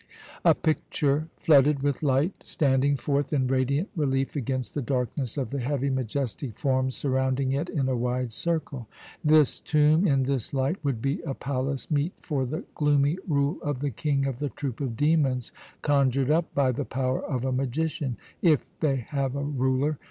A 0.43 0.55
picture 0.55 1.27
flooded 1.37 1.83
with 1.83 2.01
light, 2.01 2.33
standing 2.43 2.97
forth 2.97 3.31
in 3.31 3.45
radiant 3.45 3.89
relief 3.95 4.35
against 4.35 4.73
the 4.73 4.81
darkness 4.81 5.37
of 5.37 5.51
the 5.51 5.59
heavy, 5.59 5.91
majestic 5.91 6.57
forms 6.57 6.95
surrounding 6.95 7.51
it 7.51 7.69
in 7.69 7.87
a 7.87 7.95
wide 7.95 8.31
circle. 8.33 8.87
This 9.23 9.59
tomb 9.59 10.07
in 10.07 10.23
this 10.23 10.55
light 10.55 10.83
would 10.83 11.03
be 11.03 11.21
a 11.21 11.35
palace 11.35 11.91
meet 11.91 12.13
for 12.19 12.47
the 12.47 12.65
gloomy 12.73 13.19
rule 13.27 13.59
of 13.61 13.79
the 13.79 13.91
king 13.91 14.25
of 14.25 14.39
the 14.39 14.49
troop 14.49 14.81
of 14.81 14.97
demons 14.97 15.51
conjured 15.83 16.31
up 16.31 16.51
by 16.55 16.71
the 16.71 16.83
power 16.83 17.21
of 17.23 17.45
a 17.45 17.51
magician 17.51 18.17
if 18.41 18.65
they 18.79 18.95
have 18.95 19.35
a 19.35 19.43
ruler. 19.43 19.99